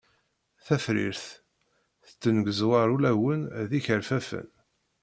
[0.65, 1.23] Tafrirt
[2.05, 4.47] tettengeẓwaṛ ulawen d ikerfafen.